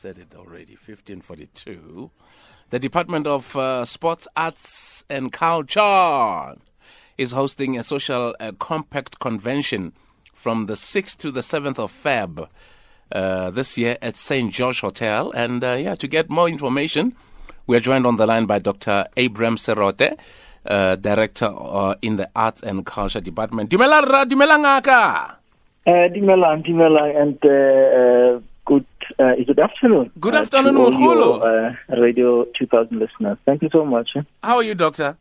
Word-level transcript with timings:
said 0.00 0.16
it 0.16 0.34
already 0.34 0.72
1542 0.72 2.10
the 2.70 2.78
department 2.78 3.26
of 3.26 3.54
uh, 3.54 3.84
sports 3.84 4.26
arts 4.34 5.04
and 5.10 5.30
culture 5.30 6.54
is 7.18 7.32
hosting 7.32 7.76
a 7.76 7.82
social 7.82 8.34
uh, 8.40 8.52
compact 8.58 9.18
convention 9.18 9.92
from 10.32 10.64
the 10.64 10.72
6th 10.72 11.18
to 11.18 11.30
the 11.30 11.42
7th 11.42 11.78
of 11.78 11.92
feb 11.92 12.48
uh, 13.12 13.50
this 13.50 13.76
year 13.76 13.98
at 14.00 14.16
st 14.16 14.50
george 14.50 14.80
hotel. 14.80 15.32
And 15.32 15.62
uh, 15.62 15.72
yeah 15.74 15.96
to 15.96 16.08
get 16.08 16.30
more 16.30 16.48
information 16.48 17.14
we 17.66 17.76
are 17.76 17.80
joined 17.80 18.06
on 18.06 18.16
the 18.16 18.24
line 18.24 18.46
by 18.46 18.58
dr 18.58 19.06
abraham 19.18 19.56
serote 19.58 20.16
uh, 20.64 20.96
director 20.96 21.52
uh, 21.54 21.94
in 22.00 22.16
the 22.16 22.30
arts 22.34 22.62
and 22.62 22.86
culture 22.86 23.20
department. 23.20 23.68
Dumela 23.68 24.00
dumela 24.24 24.56
ngaka 24.56 25.36
and 25.86 27.38
uh, 29.20 29.24
uh, 29.24 29.34
good 29.34 29.38
uh, 29.38 29.42
is 29.42 29.48
it 29.48 29.58
afternoon? 29.58 30.10
Good 30.18 30.34
afternoon, 30.34 30.76
uh, 30.76 30.98
your, 30.98 31.46
uh, 31.46 31.74
Radio 32.00 32.46
2000 32.58 32.98
listeners. 32.98 33.38
Thank 33.44 33.62
you 33.62 33.68
so 33.72 33.84
much. 33.84 34.10
How 34.42 34.56
are 34.56 34.62
you, 34.62 34.74
Doctor? 34.74 35.16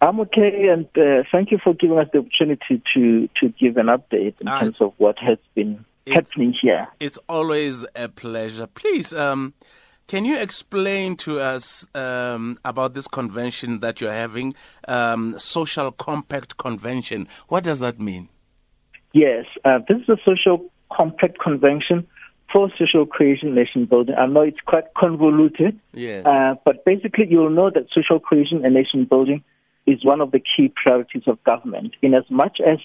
I'm 0.00 0.20
okay, 0.20 0.68
and 0.68 0.86
uh, 0.96 1.24
thank 1.32 1.50
you 1.50 1.58
for 1.62 1.74
giving 1.74 1.98
us 1.98 2.08
the 2.12 2.20
opportunity 2.20 2.80
to 2.94 3.28
to 3.40 3.48
give 3.48 3.76
an 3.76 3.86
update 3.86 4.40
in 4.40 4.48
uh, 4.48 4.60
terms 4.60 4.80
of 4.80 4.92
what 4.98 5.18
has 5.18 5.38
been 5.54 5.84
happening 6.06 6.54
here. 6.60 6.86
It's 7.00 7.18
always 7.28 7.84
a 7.96 8.08
pleasure. 8.08 8.68
Please, 8.68 9.12
um, 9.12 9.54
can 10.06 10.24
you 10.24 10.38
explain 10.38 11.16
to 11.16 11.40
us 11.40 11.86
um, 11.96 12.58
about 12.64 12.94
this 12.94 13.08
convention 13.08 13.80
that 13.80 14.00
you're 14.00 14.12
having, 14.12 14.54
um, 14.86 15.36
Social 15.38 15.90
Compact 15.90 16.56
Convention? 16.58 17.26
What 17.48 17.64
does 17.64 17.80
that 17.80 18.00
mean? 18.00 18.28
Yes, 19.12 19.46
uh, 19.64 19.80
this 19.88 19.98
is 20.02 20.08
a 20.08 20.18
Social 20.24 20.64
Compact 20.92 21.40
Convention 21.40 22.06
for 22.52 22.70
social 22.78 23.06
cohesion 23.06 23.54
nation 23.54 23.84
building. 23.84 24.14
I 24.16 24.26
know 24.26 24.42
it's 24.42 24.60
quite 24.64 24.94
convoluted, 24.94 25.78
yes. 25.92 26.24
uh, 26.24 26.54
but 26.64 26.84
basically 26.84 27.26
you'll 27.28 27.50
know 27.50 27.70
that 27.70 27.88
social 27.92 28.20
cohesion 28.20 28.64
and 28.64 28.74
nation 28.74 29.04
building 29.04 29.44
is 29.86 30.04
one 30.04 30.20
of 30.20 30.30
the 30.30 30.40
key 30.40 30.72
priorities 30.82 31.24
of 31.26 31.42
government. 31.44 31.94
In 32.02 32.14
as 32.14 32.24
much 32.30 32.60
as 32.64 32.78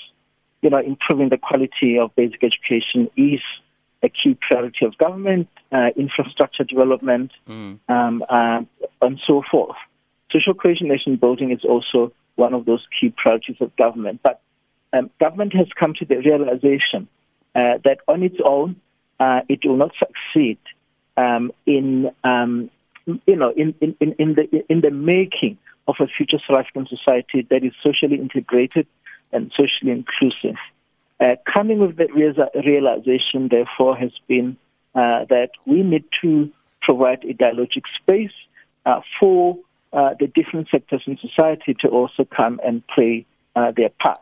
you 0.63 0.69
know, 0.69 0.79
improving 0.79 1.29
the 1.29 1.37
quality 1.37 1.99
of 1.99 2.15
basic 2.15 2.41
education 2.41 3.11
is 3.17 3.41
a 4.01 4.09
key 4.09 4.37
priority 4.47 4.85
of 4.85 4.97
government, 4.97 5.49
uh, 5.71 5.89
infrastructure 5.97 6.63
development, 6.63 7.31
mm. 7.47 7.77
um, 7.89 8.23
uh, 8.29 8.61
and 9.01 9.19
so 9.27 9.43
forth. 9.51 9.75
Social 10.31 10.53
cohesion 10.53 10.87
nation 10.87 11.17
building 11.17 11.51
is 11.51 11.63
also 11.65 12.13
one 12.35 12.53
of 12.53 12.65
those 12.65 12.81
key 12.99 13.13
priorities 13.15 13.57
of 13.59 13.75
government. 13.75 14.21
But 14.23 14.41
um, 14.93 15.11
government 15.19 15.53
has 15.53 15.67
come 15.77 15.93
to 15.99 16.05
the 16.05 16.17
realization 16.17 17.09
uh, 17.55 17.79
that 17.83 17.99
on 18.07 18.23
its 18.23 18.37
own, 18.43 18.77
uh, 19.19 19.41
it 19.49 19.59
will 19.65 19.77
not 19.77 19.91
succeed 19.97 20.57
um, 21.17 21.51
in 21.65 22.11
um, 22.23 22.69
you 23.05 23.35
know 23.35 23.51
in, 23.51 23.75
in, 23.81 23.95
in 23.99 24.33
the 24.35 24.63
in 24.69 24.81
the 24.81 24.91
making 24.91 25.57
of 25.87 25.95
a 25.99 26.07
future 26.07 26.39
South 26.47 26.59
African 26.59 26.87
society 26.87 27.45
that 27.49 27.63
is 27.63 27.73
socially 27.83 28.15
integrated 28.15 28.87
and 29.31 29.51
socially 29.55 29.91
inclusive. 29.91 30.55
Uh, 31.19 31.35
coming 31.51 31.79
with 31.79 31.97
that 31.97 32.09
realization, 32.65 33.47
therefore, 33.49 33.95
has 33.95 34.11
been 34.27 34.57
uh, 34.95 35.25
that 35.25 35.51
we 35.65 35.83
need 35.83 36.05
to 36.21 36.51
provide 36.81 37.23
a 37.23 37.33
dialogic 37.33 37.83
space 38.01 38.31
uh, 38.85 39.01
for 39.19 39.57
uh, 39.93 40.13
the 40.19 40.27
different 40.27 40.67
sectors 40.69 41.01
in 41.05 41.17
society 41.17 41.75
to 41.79 41.87
also 41.87 42.25
come 42.25 42.59
and 42.65 42.85
play 42.87 43.25
uh, 43.55 43.71
their 43.71 43.89
part. 43.89 44.21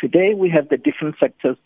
today, 0.00 0.34
we 0.34 0.50
have 0.50 0.68
the 0.68 0.76
different 0.76 1.16
sectors 1.18 1.56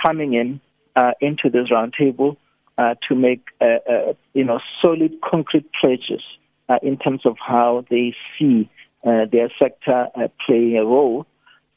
coming 0.00 0.34
in 0.34 0.60
uh, 0.96 1.12
into 1.20 1.50
this 1.50 1.68
roundtable 1.68 2.36
uh, 2.76 2.94
to 3.08 3.14
make 3.14 3.42
uh, 3.60 3.78
uh, 3.90 4.12
you 4.34 4.44
know 4.44 4.60
solid, 4.80 5.20
concrete 5.20 5.68
pledges 5.80 6.22
uh, 6.68 6.78
in 6.82 6.96
terms 6.96 7.24
of 7.24 7.36
how 7.38 7.84
they 7.90 8.14
see 8.38 8.68
their 9.04 9.50
sector 9.58 10.08
playing 10.44 10.76
a 10.76 10.84
role, 10.84 11.26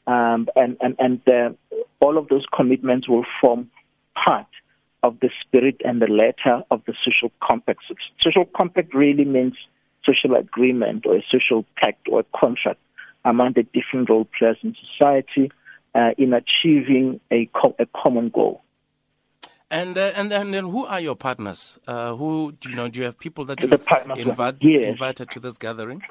um, 0.06 0.48
and 0.54 0.76
and 0.80 0.96
and 0.98 1.56
all 2.00 2.18
of 2.18 2.28
those 2.28 2.44
commitments 2.54 3.08
will 3.08 3.24
form 3.40 3.70
part 4.14 4.46
of 5.02 5.18
the 5.20 5.30
spirit 5.40 5.80
and 5.84 6.00
the 6.00 6.06
letter 6.06 6.62
of 6.70 6.82
the 6.86 6.94
social 7.02 7.32
compact. 7.42 7.80
Social 8.20 8.44
compact 8.44 8.94
really 8.94 9.24
means 9.24 9.54
social 10.04 10.34
agreement 10.34 11.06
or 11.06 11.16
a 11.16 11.24
social 11.30 11.64
pact 11.76 12.06
or 12.08 12.24
contract 12.34 12.80
among 13.24 13.52
the 13.54 13.62
different 13.62 14.10
role 14.10 14.26
players 14.38 14.58
in 14.62 14.76
society 14.92 15.50
uh, 15.94 16.10
in 16.18 16.32
achieving 16.32 17.20
a, 17.30 17.46
co- 17.46 17.76
a 17.78 17.86
common 17.86 18.28
goal. 18.28 18.62
And 19.72 19.96
uh, 19.96 20.12
and 20.14 20.30
then, 20.30 20.50
then 20.50 20.64
who 20.64 20.84
are 20.84 21.00
your 21.00 21.16
partners? 21.16 21.78
Uh, 21.88 22.14
who 22.14 22.52
do 22.60 22.68
you 22.68 22.76
know? 22.76 22.88
Do 22.88 22.98
you 22.98 23.06
have 23.06 23.18
people 23.18 23.46
that 23.46 23.62
you've 23.62 23.72
invite, 24.18 24.56
yes. 24.60 24.86
invited 24.86 25.30
to 25.30 25.40
this 25.40 25.56
gathering? 25.56 26.02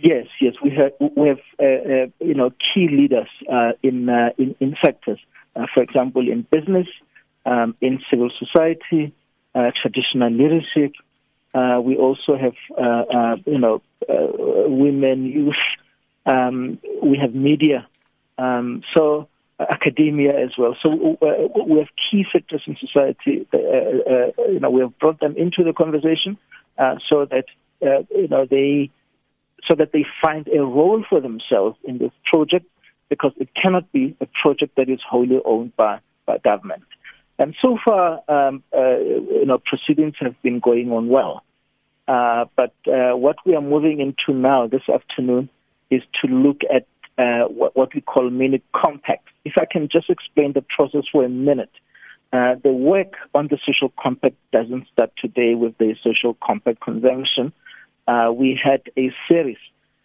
Yes, 0.00 0.28
yes, 0.40 0.54
we 0.62 0.70
have 0.70 0.92
we 1.16 1.26
have 1.26 1.40
uh, 1.58 1.64
uh 1.64 2.06
you 2.20 2.34
know 2.34 2.50
key 2.50 2.86
leaders 2.86 3.26
uh, 3.52 3.72
in, 3.82 4.08
uh, 4.08 4.30
in, 4.38 4.54
in 4.60 4.76
sectors. 4.80 5.18
for 5.74 5.82
example, 5.82 6.30
in 6.30 6.46
business, 6.48 6.86
um, 7.44 7.74
in 7.80 7.98
civil 8.08 8.30
society, 8.38 9.12
traditional 9.82 10.30
leadership. 10.30 10.92
we 11.82 11.96
also 11.96 12.36
have 12.36 12.54
you 13.46 13.58
know 13.58 13.82
women, 14.68 15.26
youth. 15.26 15.64
Um, 16.24 16.78
we 17.02 17.18
have 17.18 17.34
media. 17.34 17.88
Um, 18.38 18.82
so 18.94 19.26
academia 19.60 20.38
as 20.38 20.50
well. 20.58 20.76
So 20.82 21.16
uh, 21.22 21.64
we 21.64 21.78
have 21.78 21.88
key 22.10 22.26
sectors 22.32 22.62
in 22.66 22.76
society. 22.76 23.46
Uh, 23.52 23.56
uh, 23.56 24.50
you 24.50 24.60
know, 24.60 24.70
we 24.70 24.80
have 24.82 24.98
brought 24.98 25.20
them 25.20 25.34
into 25.36 25.64
the 25.64 25.72
conversation 25.72 26.38
uh, 26.78 26.96
so 27.08 27.26
that 27.26 27.46
uh, 27.82 28.02
you 28.10 28.28
know 28.28 28.46
they 28.46 28.90
so 29.68 29.74
that 29.74 29.92
they 29.92 30.04
find 30.22 30.48
a 30.48 30.60
role 30.60 31.04
for 31.08 31.20
themselves 31.20 31.76
in 31.84 31.98
this 31.98 32.12
project 32.24 32.66
because 33.08 33.32
it 33.36 33.48
cannot 33.54 33.90
be 33.92 34.16
a 34.20 34.26
project 34.42 34.76
that 34.76 34.88
is 34.88 35.00
wholly 35.08 35.40
owned 35.44 35.74
by 35.76 36.00
by 36.26 36.38
government. 36.38 36.82
And 37.38 37.54
so 37.60 37.78
far, 37.84 38.22
um, 38.28 38.62
uh, 38.74 38.98
you 38.98 39.44
know, 39.44 39.58
proceedings 39.58 40.14
have 40.20 40.40
been 40.42 40.58
going 40.58 40.90
on 40.90 41.08
well. 41.08 41.44
but 42.06 42.72
what 42.86 43.36
we 43.44 43.54
are 43.54 43.60
moving 43.60 44.00
into 44.00 44.38
now 44.38 44.66
this 44.66 44.88
afternoon 44.88 45.50
is 45.90 46.02
to 46.20 46.28
look 46.28 46.62
at 46.72 46.86
uh, 47.18 47.44
what, 47.44 47.76
what, 47.76 47.94
we 47.94 48.00
call 48.00 48.28
mini 48.28 48.62
compacts. 48.74 49.32
If 49.56 49.62
I 49.62 49.64
can 49.64 49.88
just 49.88 50.10
explain 50.10 50.52
the 50.52 50.62
process 50.62 51.04
for 51.10 51.24
a 51.24 51.28
minute. 51.30 51.70
Uh, 52.32 52.56
the 52.62 52.72
work 52.72 53.14
on 53.34 53.48
the 53.48 53.58
social 53.64 53.90
compact 53.98 54.36
doesn't 54.52 54.86
start 54.92 55.12
today 55.16 55.54
with 55.54 55.78
the 55.78 55.96
social 56.02 56.36
compact 56.42 56.80
convention. 56.80 57.52
Uh, 58.06 58.30
we 58.34 58.60
had 58.62 58.82
a 58.98 59.10
series 59.26 59.56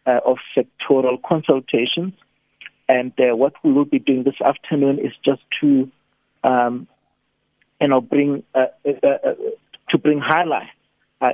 uh, 0.05 0.21
of 0.25 0.37
sectoral 0.55 1.21
consultations, 1.21 2.13
and 2.87 3.11
uh, 3.19 3.35
what 3.35 3.53
we 3.63 3.73
will 3.73 3.85
be 3.85 3.99
doing 3.99 4.23
this 4.23 4.39
afternoon 4.39 4.99
is 4.99 5.11
just 5.25 5.41
to, 5.59 5.91
um, 6.45 6.87
you 7.81 7.89
know, 7.89 7.99
bring 7.99 8.43
to 8.55 9.97
bring 10.01 10.19
highlight 10.19 10.69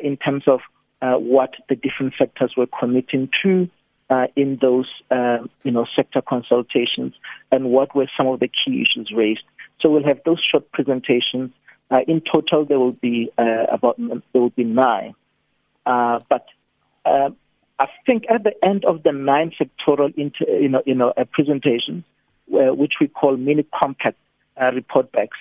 in 0.02 0.18
terms 0.18 0.44
of 0.48 0.62
what 1.02 1.54
the 1.70 1.76
different 1.76 2.14
sectors 2.18 2.56
were 2.58 2.68
committing 2.80 3.30
to, 3.44 3.70
uh, 4.10 4.28
in 4.36 4.58
those 4.62 4.88
uh, 5.12 5.40
you 5.64 5.72
know 5.72 5.86
sector 5.96 6.22
consultations 6.22 7.14
and 7.52 7.66
what 7.66 7.96
were 7.96 8.08
some 8.18 8.28
of 8.28 8.40
the 8.40 8.48
key 8.48 8.82
issues 8.82 9.12
raised. 9.14 9.44
So 9.82 9.90
we'll 9.90 10.06
have 10.06 10.22
those 10.26 10.42
short 10.52 10.72
presentations. 10.72 11.52
Uh, 11.90 12.02
in 12.08 12.22
total, 12.22 12.66
there 12.66 12.80
will 12.80 12.94
be 12.94 13.32
uh, 13.38 13.66
about 13.72 13.98
there 13.98 14.42
will 14.42 14.50
be 14.50 14.64
nine. 14.64 15.14
Uh, 15.86 16.20
but 16.30 16.46
uh, 17.06 17.30
I 17.80 17.88
think 18.06 18.26
at 18.30 18.44
the 18.44 18.54
end 18.64 18.86
of 18.86 19.04
the 19.04 19.12
nine 19.12 19.52
sectoral 19.52 20.14
inter, 20.18 20.46
you 20.50 20.70
know 20.70 20.84
you 20.86 20.96
know 20.96 21.14
presentations, 21.32 22.04
which 22.48 22.94
we 23.00 23.08
call 23.08 23.38
mini 23.38 23.66
compact 23.78 24.18
report 24.74 25.12
backs, 25.12 25.38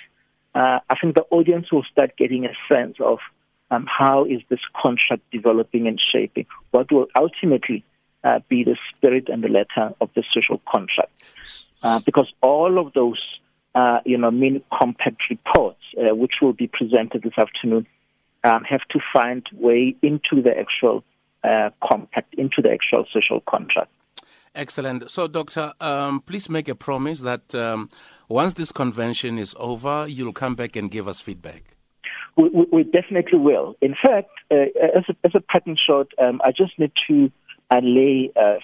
I 0.55 0.97
think 1.01 1.15
the 1.15 1.25
audience 1.31 1.73
will 1.73 1.85
start 1.85 2.17
getting 2.17 2.47
a 2.47 2.53
sense 2.69 2.97
of 3.01 3.19
um, 3.71 3.87
how 3.87 4.25
is 4.25 4.41
this 4.49 4.61
contract 4.81 5.23
developing 5.33 5.89
and 5.89 6.01
shaping. 6.01 6.47
What 6.71 6.93
will 6.93 7.07
ultimately 7.17 7.85
uh, 8.27 8.41
be 8.49 8.65
the 8.65 8.77
spirit 8.91 9.29
and 9.29 9.45
the 9.45 9.49
letter 9.49 9.95
of 10.01 10.11
the 10.17 10.25
social 10.35 10.61
contract. 10.69 11.13
Uh, 11.83 12.01
because 12.01 12.29
all 12.41 12.79
of 12.79 12.93
those, 12.95 13.23
uh, 13.75 14.01
you 14.05 14.19
know, 14.19 14.31
mini 14.31 14.65
compact 14.77 15.23
reports, 15.31 15.83
uh, 15.97 16.15
which 16.15 16.35
will 16.43 16.53
be 16.53 16.67
presented 16.67 17.23
this 17.23 17.39
afternoon, 17.39 17.87
um, 18.43 18.65
have 18.65 18.85
to 18.91 18.99
find 19.13 19.47
way 19.53 19.95
into 20.03 20.43
the 20.43 20.53
actual 20.59 21.05
uh, 21.45 21.71
compact, 21.89 22.35
into 22.35 22.61
the 22.63 22.71
actual 22.71 23.05
social 23.13 23.41
contract. 23.49 23.91
Excellent. 24.55 25.11
So, 25.11 25.29
Doctor, 25.29 25.75
um, 25.81 26.21
please 26.21 26.49
make 26.49 26.69
a 26.69 26.75
promise 26.75 27.21
that 27.21 27.55
um, 27.55 27.89
once 28.29 28.55
this 28.55 28.73
convention 28.73 29.39
is 29.39 29.55
over, 29.59 30.07
you'll 30.09 30.33
come 30.33 30.55
back 30.55 30.75
and 30.77 30.91
give 30.91 31.07
us 31.07 31.21
feedback. 31.21 31.63
We, 32.37 32.49
we, 32.49 32.67
we 32.73 32.83
definitely 32.85 33.39
will. 33.39 33.77
In 33.81 33.95
fact, 33.95 34.31
uh, 34.51 34.67
as, 34.99 35.05
a, 35.09 35.17
as 35.25 35.33
a 35.35 35.41
parting 35.41 35.77
shot, 35.77 36.09
um, 36.19 36.41
I 36.43 36.51
just 36.53 36.79
need 36.79 36.93
to 37.09 37.31
allay, 37.71 38.31
uh, 38.37 38.41
uh, 38.41 38.59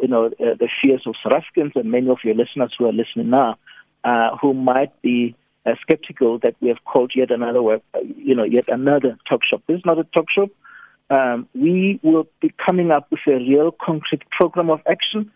you 0.00 0.08
know, 0.08 0.26
uh, 0.26 0.54
the 0.58 0.68
fears 0.82 1.02
of 1.06 1.14
South 1.22 1.44
and 1.56 1.72
many 1.84 2.08
of 2.08 2.18
your 2.24 2.34
listeners 2.34 2.74
who 2.78 2.86
are 2.86 2.92
listening 2.92 3.30
now, 3.30 3.58
uh, 4.04 4.36
who 4.40 4.54
might 4.54 5.00
be 5.02 5.34
uh, 5.66 5.74
skeptical 5.80 6.38
that 6.38 6.54
we 6.60 6.68
have 6.68 6.84
called 6.84 7.12
yet 7.14 7.30
another 7.30 7.62
web, 7.62 7.82
uh, 7.94 7.98
you 8.16 8.34
know, 8.34 8.44
yet 8.44 8.64
another 8.68 9.18
talk 9.28 9.44
shop. 9.44 9.62
This 9.66 9.78
is 9.78 9.84
not 9.84 9.98
a 9.98 10.04
talk 10.04 10.30
shop. 10.30 10.50
Um, 11.10 11.48
we 11.54 12.00
will 12.02 12.26
be 12.40 12.52
coming 12.64 12.90
up 12.90 13.10
with 13.10 13.20
a 13.26 13.36
real 13.36 13.72
concrete 13.72 14.22
program 14.30 14.70
of 14.70 14.80
action. 14.90 15.30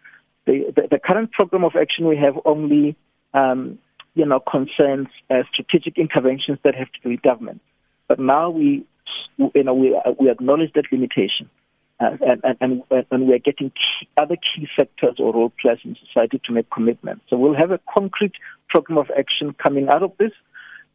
The, 0.47 0.73
the, 0.75 0.89
the 0.93 0.99
current 0.99 1.33
program 1.33 1.65
of 1.65 1.77
action 1.77 2.07
we 2.07 2.17
have 2.17 2.39
only, 2.45 2.97
um, 3.35 3.79
you 4.15 4.25
know, 4.25 4.41
concerns 4.41 5.09
strategic 5.53 5.97
interventions 5.97 6.59
that 6.65 6.75
have 6.75 6.91
to 6.91 7.01
do 7.03 7.11
with 7.11 7.23
government. 7.23 7.61
But 8.09 8.19
now 8.19 8.51
we, 8.51 8.85
you 9.37 9.63
know, 9.63 9.75
we, 9.75 9.97
we 10.19 10.29
acknowledge 10.31 10.73
that 10.73 10.87
limitation. 10.91 11.49
Uh, 12.01 12.17
and, 12.43 12.57
and, 12.63 12.83
and 13.11 13.29
we're 13.29 13.39
getting 13.39 13.71
key, 13.71 14.09
other 14.17 14.37
key 14.37 14.67
sectors 14.75 15.17
or 15.19 15.35
role 15.35 15.53
players 15.61 15.81
in 15.85 15.95
society 16.07 16.41
to 16.47 16.53
make 16.53 16.71
commitments. 16.71 17.23
So 17.29 17.37
we'll 17.37 17.55
have 17.55 17.73
a 17.73 17.81
concrete 17.93 18.33
program 18.71 18.97
of 18.97 19.11
action 19.19 19.55
coming 19.63 19.89
out 19.91 20.03
of 20.03 20.13
this, 20.19 20.33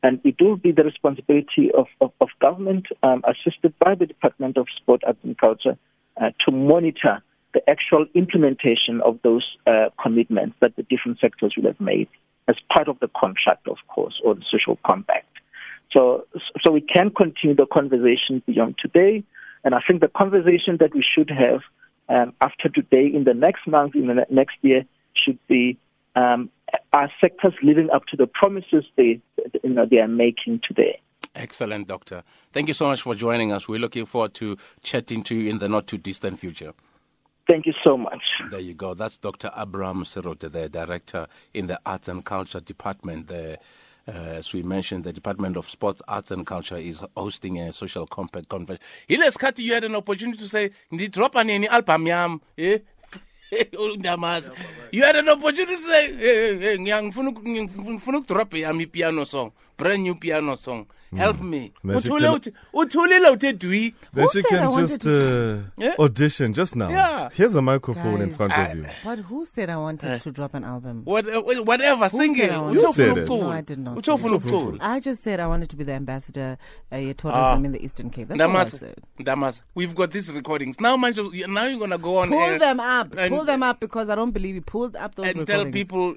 and 0.01 0.19
it 0.23 0.35
will 0.39 0.55
be 0.55 0.71
the 0.71 0.83
responsibility 0.83 1.71
of, 1.77 1.85
of, 2.01 2.11
of 2.21 2.29
government, 2.41 2.87
um, 3.03 3.23
assisted 3.23 3.73
by 3.77 3.93
the 3.93 4.07
Department 4.07 4.57
of 4.57 4.65
Sport, 4.75 5.03
Arts 5.05 5.19
and 5.23 5.37
Culture, 5.37 5.77
uh, 6.19 6.31
to 6.43 6.51
monitor 6.51 7.21
the 7.53 7.69
actual 7.69 8.05
implementation 8.15 8.99
of 9.01 9.19
those 9.23 9.45
uh, 9.67 9.89
commitments 10.01 10.55
that 10.59 10.75
the 10.75 10.83
different 10.83 11.19
sectors 11.19 11.53
will 11.55 11.65
have 11.65 11.79
made 11.79 12.09
as 12.47 12.55
part 12.71 12.87
of 12.87 12.99
the 12.99 13.09
contract, 13.15 13.67
of 13.67 13.77
course, 13.87 14.19
or 14.23 14.35
the 14.35 14.43
social 14.51 14.77
compact. 14.85 15.27
So, 15.91 16.25
so 16.61 16.71
we 16.71 16.81
can 16.81 17.11
continue 17.11 17.55
the 17.55 17.65
conversation 17.65 18.41
beyond 18.45 18.75
today. 18.79 19.23
And 19.65 19.75
I 19.75 19.81
think 19.85 19.99
the 19.99 20.07
conversation 20.07 20.77
that 20.79 20.93
we 20.93 21.03
should 21.03 21.29
have 21.29 21.61
um, 22.07 22.33
after 22.39 22.69
today, 22.69 23.07
in 23.07 23.23
the 23.23 23.33
next 23.33 23.67
month, 23.67 23.95
in 23.95 24.07
the 24.07 24.25
next 24.29 24.57
year, 24.61 24.85
should 25.13 25.39
be 25.47 25.77
um, 26.15 26.49
are 26.93 27.11
sectors 27.19 27.53
living 27.61 27.89
up 27.89 28.05
to 28.05 28.15
the 28.15 28.27
promises 28.27 28.85
they, 28.95 29.19
you 29.63 29.69
know, 29.69 29.85
they 29.85 29.99
are 29.99 30.07
making 30.07 30.61
today. 30.65 31.01
Excellent, 31.33 31.87
Doctor. 31.87 32.23
Thank 32.53 32.69
you 32.69 32.73
so 32.73 32.87
much 32.87 33.01
for 33.01 33.15
joining 33.15 33.51
us. 33.51 33.67
We're 33.67 33.79
looking 33.79 34.05
forward 34.05 34.33
to 34.35 34.57
chatting 34.81 35.23
to 35.23 35.35
you 35.35 35.49
in 35.49 35.59
the 35.59 35.67
not 35.67 35.87
too 35.87 35.97
distant 35.97 36.39
future. 36.39 36.73
Thank 37.47 37.65
you 37.65 37.73
so 37.83 37.97
much. 37.97 38.21
There 38.49 38.59
you 38.59 38.73
go. 38.73 38.93
That's 38.93 39.17
Dr. 39.17 39.51
Abraham 39.55 40.03
Serote, 40.03 40.51
the 40.51 40.69
director 40.69 41.27
in 41.53 41.67
the 41.67 41.79
Arts 41.85 42.07
and 42.07 42.23
Culture 42.23 42.59
Department. 42.59 43.27
The, 43.27 43.53
uh, 43.53 43.57
Uh, 44.07 44.11
as 44.11 44.53
we 44.53 44.61
mentioned, 44.61 45.03
the 45.03 45.11
Department 45.11 45.57
of 45.57 45.67
Sports, 45.67 45.99
Arts 46.07 46.29
and 46.29 46.45
Culture 46.45 46.77
is 46.77 47.03
hosting 47.17 47.59
a 47.59 47.73
social 47.73 48.05
compact 48.05 48.49
conference. 48.49 48.81
Ile 49.09 49.31
skhathi 49.31 49.59
you 49.59 49.73
had 49.73 49.83
an 49.83 49.95
opportunity 49.95 50.37
to 50.37 50.47
say, 50.47 50.69
ngidropa 50.93 51.43
nini 51.43 51.67
album 51.67 52.05
yam, 52.05 52.41
eh? 52.57 52.77
Oh, 53.77 53.95
you 54.91 55.03
had 55.03 55.15
an 55.15 55.29
opportunity 55.29 55.75
to 55.77 55.81
say, 55.81 56.15
hey, 56.17 56.57
hey, 56.59 56.77
ngifuna 56.77 57.29
ukudrop 57.31 58.51
yami 58.51 58.91
piano 58.91 59.23
song, 59.23 59.51
brand 59.77 60.03
new 60.03 60.15
piano 60.15 60.55
song. 60.55 60.85
Help 61.17 61.41
me. 61.41 61.71
Uthulile 61.83 63.29
uthe 63.29 63.53
dwi. 63.53 63.93
Then 64.13 64.27
she 64.33 64.43
can 64.43 64.71
just 64.75 65.05
uh, 65.07 65.57
Yeah. 65.77 65.95
audition 65.99 66.53
just 66.53 66.75
now. 66.75 66.89
Yeah. 66.89 67.29
Here's 67.33 67.55
a 67.55 67.61
microphone 67.61 68.21
in 68.21 68.27
Guys. 68.29 68.37
front 68.37 68.53
of 68.57 68.75
you. 68.75 68.85
But 69.03 69.19
who 69.19 69.45
said 69.45 69.69
I 69.69 69.77
wanted 69.77 70.21
to 70.21 70.31
drop 70.31 70.53
an 70.53 70.63
album? 70.63 71.01
What, 71.05 71.27
uh, 71.27 71.41
whatever, 71.63 72.09
sing 72.09 72.35
said 72.35 72.49
it. 72.49 72.51
I 72.53 72.59
wanted 72.59 72.79
to- 72.79 72.85
Uthi 72.85 72.91
ufuna 72.91 72.93
You 72.93 72.93
said 72.93 73.17
it. 73.17 73.29
No, 73.29 73.49
I 73.49 73.61
did 73.61 73.79
not 73.79 73.97
Uthi 73.97 74.05
say 74.19 74.29
ufuna 74.29 74.77
I 74.81 74.99
just 74.99 75.23
said 75.23 75.39
I 75.39 75.47
wanted 75.47 75.69
to 75.69 75.75
be 75.75 75.83
the 75.83 75.93
ambassador 75.93 76.57
uh, 76.91 76.95
tourism 76.97 77.23
Ah. 77.33 77.55
in 77.55 77.71
the 77.71 77.83
Eastern 77.83 78.09
Cape. 78.09 78.27
That's 78.27 78.39
all 78.41 78.49
I 78.49 78.53
Damas, 78.53 78.71
said. 78.79 78.95
Damas, 79.23 79.61
we've 79.73 79.95
got 79.95 80.11
these 80.11 80.31
recordings. 80.33 80.79
Now, 80.79 80.97
man, 80.97 81.13
now 81.47 81.65
you're 81.67 81.79
gonna 81.79 81.97
go 81.97 82.17
on 82.17 82.29
Pull 82.29 82.39
air 82.39 82.59
them 82.59 82.79
up. 82.79 83.15
and- 83.17 83.33
Pull 83.33 83.45
them 83.45 83.63
up 83.63 83.79
because 83.79 84.09
I 84.09 84.15
don't 84.15 84.31
believe 84.31 84.55
you 84.55 84.61
pulled 84.61 84.95
up 84.95 85.15
those 85.15 85.27
and 85.27 85.47
tell 85.47 85.65
people 85.65 86.15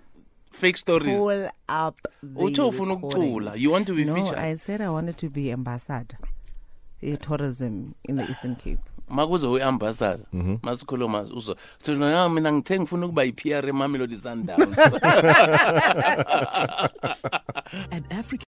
fake 0.50 0.76
stories. 0.78 1.16
Pull 1.16 1.48
up 1.68 1.96
the 2.22 2.62
ufuna 2.62 2.92
ukucula. 2.94 3.54
You 3.56 3.70
want 3.72 3.86
to 3.86 3.94
be 3.94 4.04
no, 4.04 4.14
featured. 4.14 4.38
I 4.38 4.56
said 4.56 4.80
I 4.80 4.88
wanted 4.88 5.16
to 5.18 5.28
be 5.30 5.50
ambassador 5.52 6.18
in 7.00 7.16
tourism 7.16 7.94
in 8.04 8.16
the 8.16 8.24
Eastern 8.30 8.56
Cape. 8.56 8.80
makuze 9.10 9.46
uambassador 9.46 10.26
Mm-hmm. 10.34 10.56
masikhuluma 10.62 11.20
uzo 11.22 11.56
so 11.78 11.94
no 11.94 12.28
mina 12.28 12.52
ngithe 12.52 12.80
ngifuna 12.80 13.06
ukuba 13.06 13.22
yi-PR 13.24 13.68
eMamelodi 13.68 14.18
Sundowns 14.18 14.78
At 17.90 18.12
African 18.12 18.46